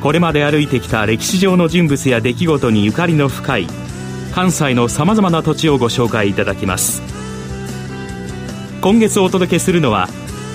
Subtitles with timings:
[0.00, 3.66] これまで歩いてきた歴史上の人物や出来事にゆかりの深い
[4.32, 7.02] 関西のさまざまな土地をご紹介いただきます。
[8.80, 10.08] 今月お届けするのは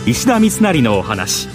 [0.08, 1.48] 石田三成のお話。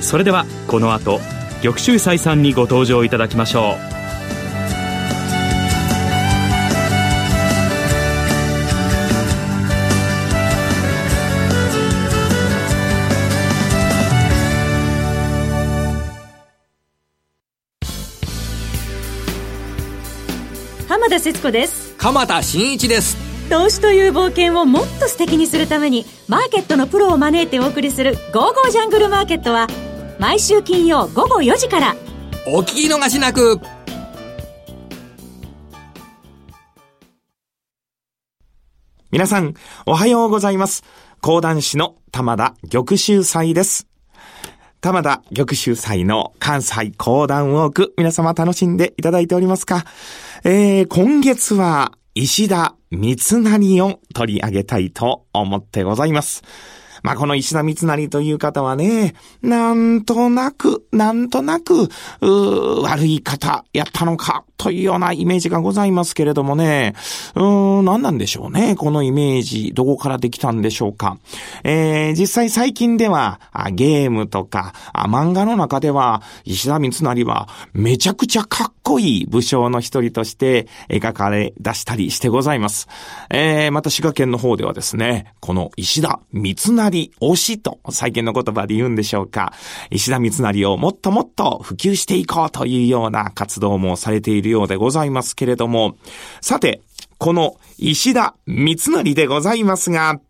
[0.00, 1.20] それではこの後
[1.62, 3.91] 玉州斎さんにご登場いただきましょう。
[21.02, 23.16] 浜田節子です鎌田新一です
[23.50, 29.66] 投資という冒険をもっと素敵にするためにマーケットのプロを招いてお送りする「ゴーゴージャングルマーケット」は
[30.20, 31.96] 毎週金曜午後4時から
[32.46, 33.58] お聞き逃しなく
[39.10, 39.54] 皆さん、
[39.86, 40.84] おはようございます。
[41.20, 43.88] 講談師の玉田玉秀祭です。
[44.82, 49.84] 玉田玉秀祭の関西講談ウォーク、皆様楽しんでいただいておりますか？
[50.42, 56.42] えー、今月は石田三成を取り上げたいと思ってございます。
[57.02, 66.94] まあ、この石田三成という方はね、なんとなく、なんとなく、うー悪い方やったのか、というようなイメージがございますけれどもね、
[67.34, 71.18] うーん、何なんでしょうね、このイメージ、どこからできたんでしょうか。
[71.64, 82.86] えー、実際最近では、あゲームとかあ、漫画の中では、石田三成は、めちゃくちゃかっこいい武将の一人として描かれ出したりしてございます。
[83.30, 89.52] えー、また滋賀県の方ではですね、この石田三成推しと最近の言葉で言うんでしょうか。
[89.90, 95.96] 石田三成をもっともっと普及していこうというような活動もされているようでございますけれども、
[96.40, 96.82] さて、
[97.18, 100.20] この石田三成でございますが、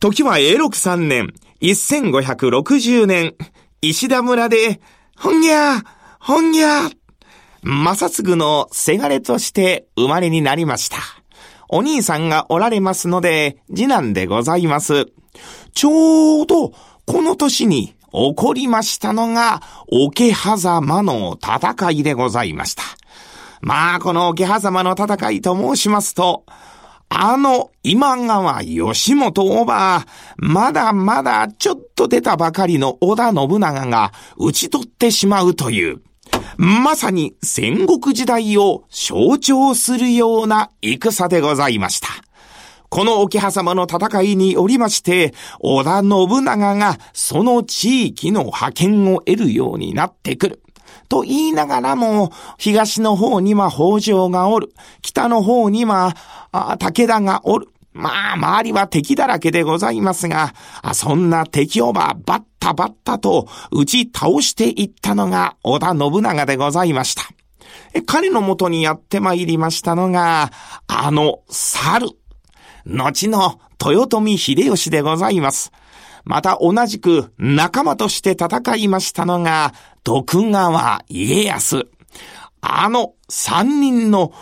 [0.00, 3.34] 時は永禄3年、1560年、
[3.82, 4.80] 石田村で、
[5.16, 5.84] ほんぎゃー
[6.18, 7.00] ほんぎゃー
[7.62, 11.19] 正継のせがれとして生まれになりました。
[11.72, 15.06] お兄さんがおられますので、次男でございます。
[15.72, 16.72] ちょうど、
[17.06, 22.82] この年に起こりましたのが、桶狭間の戦いでございました。
[23.60, 26.44] まあ、この桶狭間の戦いと申しますと、
[27.12, 36.02] あの今川義元おば、まだまだちょっと出たばかりの織田信長が討ち取ってしまうという、
[36.62, 42.08] まさに戦国時代を象徴するような戦でございました。
[42.90, 50.62] この桶狭間の戦いにおりまして、織田信長がその地域の派遣を得るようになってくる。
[51.08, 54.74] と言いながらも、東の方には北条がおる。
[55.00, 56.14] 北の方には、
[56.78, 57.68] 武田がおる。
[57.92, 60.54] まあ、周りは敵だらけでございますが、
[60.94, 67.22] そんな敵をばバッタバッタと打ち倒していったのが織田信長でございました。
[68.06, 70.52] 彼のもとにやってまいりましたのが、
[70.86, 72.08] あの猿。
[72.86, 75.72] 後の豊臣秀吉でございます。
[76.24, 79.72] また同じく仲間として戦いましたのが、
[80.04, 81.88] 徳川家康。
[82.60, 84.32] あの三人の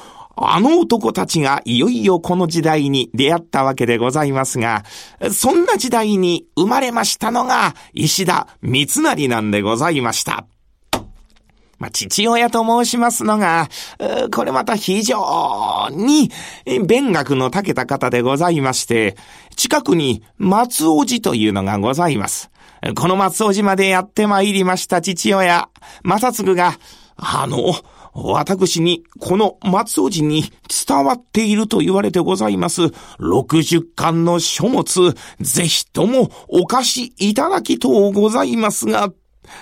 [0.41, 4.85] あの男たちがいよいよこの時代に出会ったわけでございますが、
[5.33, 10.47] そんな時代に生まれましたのが石田三成なんでございました。
[11.79, 13.69] まあ、父親と申しますのが、
[14.33, 16.31] これまた非常に
[16.87, 19.17] 勉学の長けた方でございまして、
[19.55, 22.51] 近くに松尾寺というのがございます。
[22.97, 25.69] この松尾寺までやって参りました父親、
[26.03, 26.79] 正嗣が、
[27.17, 27.75] あの、
[28.25, 30.45] 私に、この松尾寺に
[30.87, 32.83] 伝わっていると言われてございます、
[33.21, 39.13] 60巻の書物、ぜひともお貸しいただきとうございますが、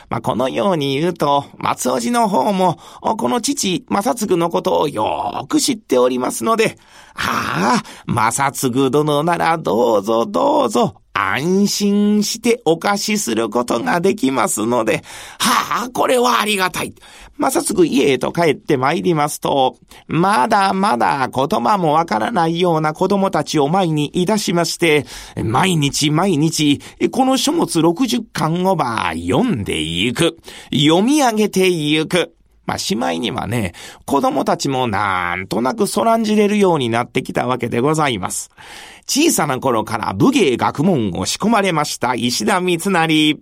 [0.08, 6.78] まあ、このように言うと、松尾寺の方も、この父、正嗣のことをよーく知っておりますので、
[7.14, 15.02] ああ、正嗣殿ならどうぞどうぞ、安心してお貸しすることができますので、
[15.38, 16.94] はあ、これはありがたい。
[17.36, 19.76] まさすぐ家へと帰って参りますと、
[20.06, 25.06] まだまだ言葉もわからないような子供たちを前にいたしまして、
[25.42, 26.80] 毎日毎日、
[27.10, 30.36] この書物60巻をば読んでいく。
[30.72, 32.35] 読み上げていく。
[32.66, 33.72] まあ、しまいにはね、
[34.04, 38.50] 子供たちもなんとなくそらんじれるようになってきたわけでございます。
[39.08, 43.38] 小さな頃から武芸学問を仕込まれました石田三成。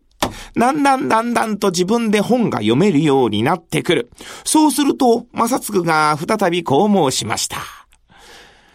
[0.56, 4.10] だんだんだんだんと自分で本が読めるようになってくる。
[4.44, 7.58] そうすると、正嗣が再びこう申しました。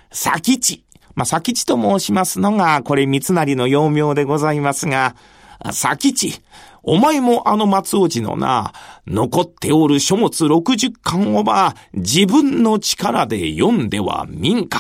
[0.10, 0.84] 佐吉。
[1.16, 5.16] まあ、佐吉と申しますのが、これ三成の幼名でございますが、
[5.64, 6.42] 佐吉。
[6.84, 8.74] お前もあの松尾寺のな、
[9.08, 14.80] 残っておる書物60巻をば、自分の力で読んでは民家。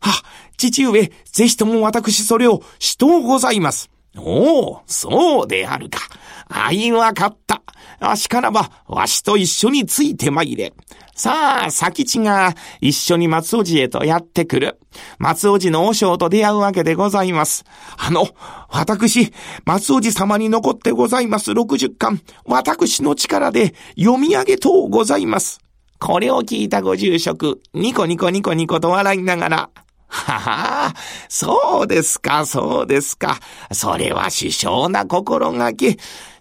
[0.00, 0.22] は、
[0.56, 3.90] 父上、ぜひとも私それを死とうございます。
[4.16, 6.00] おお、そうであるか。
[6.48, 7.62] あいわかった。
[8.00, 10.72] あしからば、わしと一緒についてまいれ。
[11.14, 14.80] さあ、佐吉が一緒に松尾寺へとやってくる。
[15.18, 17.64] 松尾寺の和尚と出会うわけでございます。
[17.98, 18.28] あの、
[18.68, 19.32] 私、
[19.64, 25.60] 松尾寺様に残ってございます60巻、私の力で読み上げとうございます。
[25.98, 29.70] これを聞いたご住職、ニコニコニコニコと笑いながら、
[30.10, 30.94] はは
[31.28, 33.38] そうですか、そうですか。
[33.72, 35.96] それは首相な心がけ。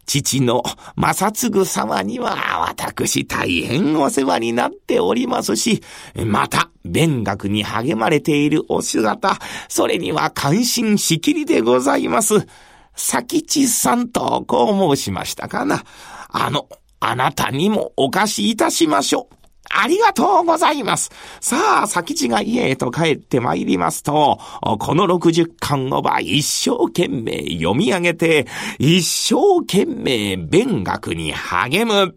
[0.05, 0.63] 父の
[0.95, 5.83] 正嗣様には私大変お世話になっておりますし、
[6.15, 9.37] また、勉学に励まれているお姿、
[9.67, 12.47] それには感心しきりでございます。
[12.95, 15.83] 佐吉さんとこう申しましたかな。
[16.29, 16.67] あの、
[16.99, 19.38] あなたにもお貸しいたしましょう。
[19.69, 21.11] ありがとうございます。
[21.39, 28.47] さあ、先地が家へと帰って参りますと、この60巻をば一生懸命読み上げて、
[28.79, 32.15] 一生懸命勉学に励む。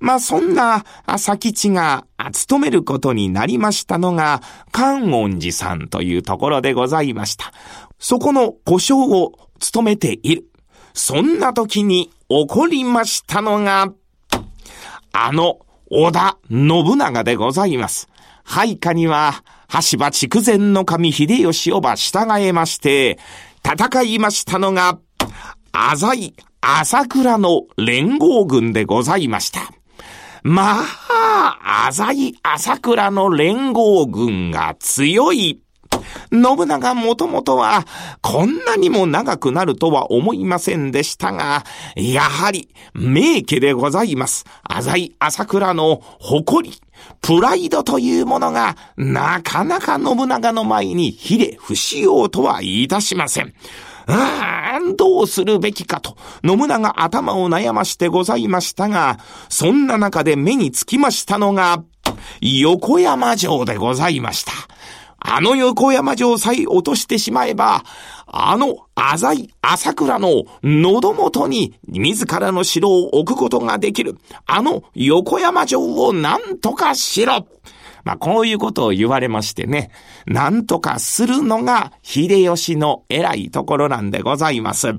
[0.00, 0.84] まあ、そんな、
[1.18, 4.40] 先地が勤めることになりましたのが、
[4.72, 7.52] 観音寺さんというところでございました。
[7.98, 10.44] そこの故障を務めている。
[10.94, 13.92] そんな時に起こりましたのが、
[15.12, 15.58] あの、
[15.90, 18.08] 織田信長でございます。
[18.44, 19.42] 配下には、
[19.90, 23.18] 橋場筑前の神秀吉をば従えまして、
[23.64, 24.98] 戦いましたのが、
[25.72, 29.60] 浅井朝倉の連合軍でございました。
[30.42, 35.60] まあ、浅井朝倉の連合軍が強い
[36.32, 37.84] 信長もともとは、
[38.22, 41.64] こんなにも長くなるとは思いませんでしたが、
[41.96, 44.44] やはり、名家でございます。
[44.64, 46.80] 浅井朝倉の誇り、
[47.20, 53.52] プライドというものが、なかなか信長の前にひれ不しようとはいたしません。
[54.06, 59.18] ああ、どうするべきかと、信長頭を悩ましてございましたが、
[59.50, 61.82] そんな中で目につきましたのが、
[62.40, 64.52] 横山城でございました。
[65.20, 67.84] あの横山城さえ落としてしまえば、
[68.26, 74.18] あの浅井朝倉の喉元に自らの城を置くことができる。
[74.46, 77.46] あの横山城を何とかしろ。
[78.04, 79.90] まあ、こういうことを言われましてね、
[80.26, 84.94] なんとかするのが秀吉の偉いところなんでございます。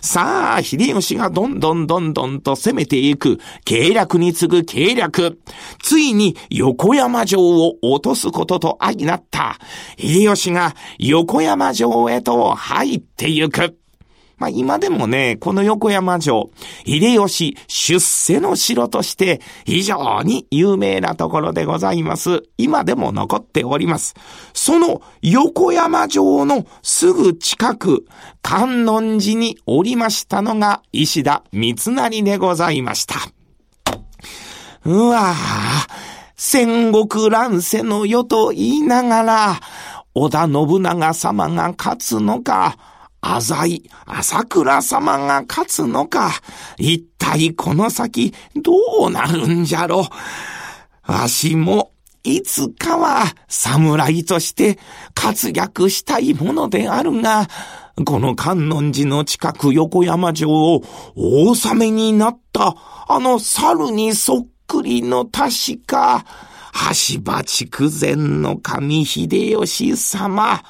[0.00, 5.38] さあ、秀吉がどんどんどんどんと攻めていく、計略に次ぐ計略。
[5.82, 9.58] ついに横山城を落とすことと相なった。
[9.98, 13.83] 秀吉が横山城へと入ってゆく。
[14.36, 16.50] まあ今でもね、この横山城、
[16.84, 22.42] 秀吉出世の城として非常に有名なところでございます。
[22.58, 24.14] 今でも残っております。
[24.52, 28.06] その横山城のすぐ近く、
[28.42, 33.14] 観音寺におりましたのが石田三成でございました。
[34.84, 35.90] うわぁ、
[36.36, 39.60] 戦国乱世の世と言いながら、
[40.14, 42.76] 織田信長様が勝つのか、
[43.26, 46.30] 浅井朝倉様が勝つのか、
[46.76, 50.06] 一体この先どうなるんじゃろ。
[51.06, 54.78] わしもいつかは侍として
[55.14, 57.48] 活躍したいものであるが、
[58.04, 60.82] この観音寺の近く横山城を
[61.14, 62.74] 大雨になった
[63.08, 66.24] あの猿にそっくりの確か、
[67.14, 70.62] 橋場筑前の神秀吉様、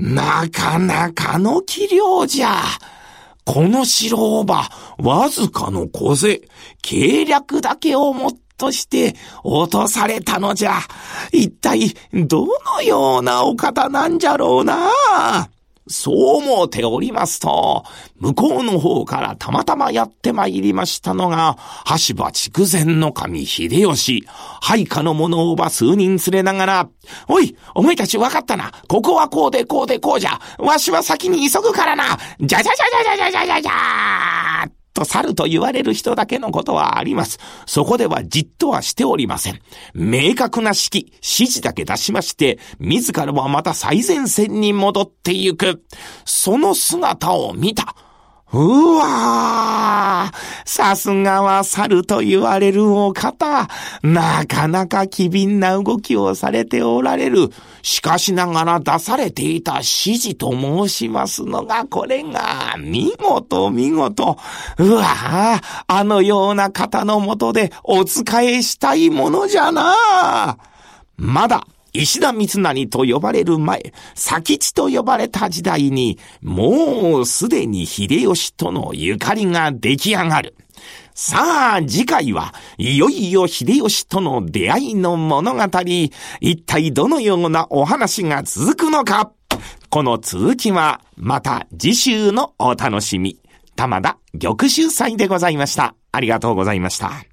[0.00, 2.62] なかなかの器量じゃ。
[3.44, 6.40] この白おば、わずかの小勢、
[6.80, 9.14] 計略だけをもっとして
[9.44, 10.78] 落とされたのじゃ。
[11.32, 14.90] 一体、どのようなお方なんじゃろうな。
[15.90, 17.84] そう思うておりますと、
[18.18, 21.58] 向こうの方からたまたまやって参りましたのが、
[22.08, 24.24] 橋場筑前の神秀吉、
[24.60, 26.88] 配下の者をば数人連れながら、
[27.28, 28.72] おい、お前たち分かったな。
[28.88, 30.38] ここはこうでこうでこうじゃ。
[30.58, 32.18] わしは先に急ぐからな。
[32.40, 37.38] じゃじゃじゃじゃじゃじゃじゃじゃと猿と言われる人だけのことはあります。
[37.66, 39.60] そこではじっとはしておりません。
[39.94, 45.82] 明確な指揮、指示だけ出しまして、自らはまた最前線に戻ってゆく。
[46.24, 47.94] その姿を見た。
[48.52, 53.68] うわーさすがは猿と言われるお方。
[54.02, 57.50] なかなか機敏な動きをされておられる。
[57.82, 64.36] しかしながら出されていた指示と申しますのが、これが、見事見事。
[64.78, 70.58] うわーあのような方のもとでお仕えしたいものじゃな。
[71.16, 80.54] まだ、石田三成と呼ばれる前、佐吉と呼ばれた時代に、もうすでに秀吉とのゆかりが出来上がる。
[81.14, 85.62] さあ、次回はいよいよ秀吉との出会いの物語。
[86.40, 89.32] 一体どのようなお話が続くのか？
[89.90, 93.38] この続きは、また次週のお楽しみ。
[93.76, 95.94] 玉田玉秀祭でございました。
[96.12, 97.29] ありがとうございました。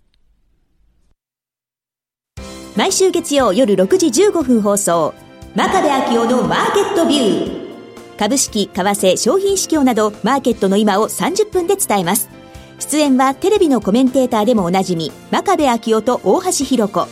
[2.77, 5.15] 毎週月曜夜6時15分放送
[5.55, 8.17] 真壁昭夫のマーケットビュー。
[8.19, 12.29] 株式、為替、商品市況などマーケットの今を30分で伝えます。
[12.77, 17.07] 出演はテレビのコメンテーターでもおなじみ真壁昭夫と大橋弘子。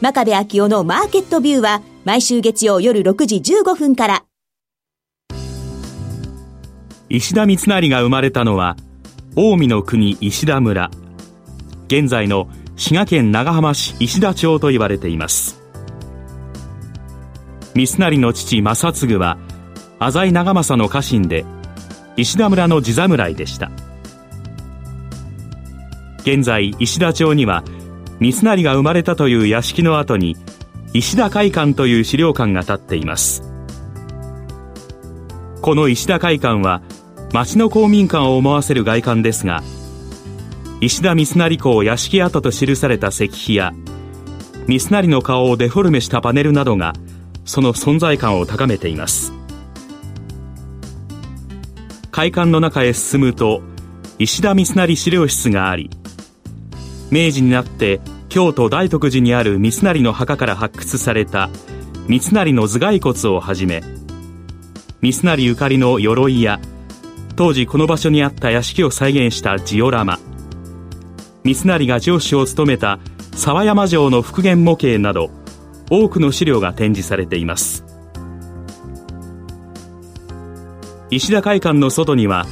[0.00, 4.24] 真壁昭夫のマーケットビューは毎週月曜夜6時15分から。
[7.08, 8.74] 石田三成が生まれたのは
[9.36, 10.90] 近江の国石田村。
[11.86, 15.60] 現在の滋賀県長浜市石田町と言われています。
[17.74, 19.38] 三成の父正次は
[19.98, 21.44] 浅井長政の家臣で
[22.16, 23.70] 石田村の地侍でした。
[26.22, 27.64] 現在石田町には
[28.20, 30.36] 三成が生まれたという屋敷の後に
[30.92, 33.42] 石田会館という資料館が建っています。
[35.60, 36.82] この石田会館は
[37.32, 39.62] 町の公民館を思わせる外観ですが
[40.84, 43.72] 石田三成公屋敷跡と記された石碑や
[44.66, 46.92] 三成の顔をデフォルメしたパネルなどが
[47.46, 49.32] その存在感を高めています。
[52.10, 53.62] 会館の中へ進むと
[54.18, 55.88] 石田三成資料室があり
[57.10, 61.48] 明治になって京都大徳寺にある三成の墓から発掘された
[62.08, 63.82] 三成の頭蓋骨をはじめ
[65.00, 66.60] 三成ゆかりの鎧や
[67.36, 70.18] 当時この場所にあった屋敷を再現したジオラマ
[71.44, 72.98] 三成が城主を務めた
[73.34, 75.30] 沢山城の復元模型など
[75.90, 77.84] 多くの資料が展示されています。
[81.10, 82.46] 石田会館の外には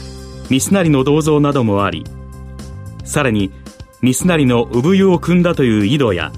[0.51, 2.05] 三成の銅像などもあり
[3.05, 3.51] さらに
[4.03, 6.31] 三成の産湯を汲んだという井戸や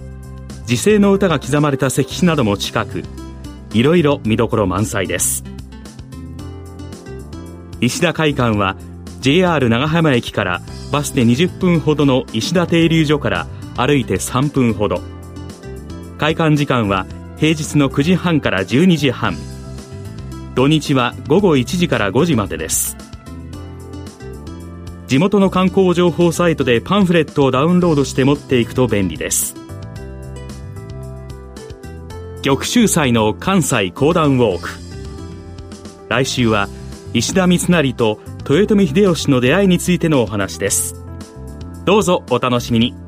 [0.65, 3.03] 時世の歌が刻まれた石碑なども近く
[3.73, 5.43] いろいろ見どころ満載です。
[7.81, 8.77] 石田会館は
[9.25, 10.61] JR 長浜駅から
[10.93, 15.01] バスで20分ほどの石田停留所から歩いて3分ほど。
[16.19, 17.07] 開館時間は
[17.39, 19.35] 平日の9時半から12時半。
[20.55, 22.99] 土日は午後1時から5時までです。
[25.07, 29.55] 地元の観光情報サイトでパンフレットをダウンロードして持っていくと便利です。
[32.43, 34.69] 玉州祭の関西講談ウォーク。
[36.11, 36.69] 来週は
[37.15, 40.95] 石田三成と豊臣秀吉の出会いについてのお話です。
[41.85, 43.04] どうぞお楽しみに。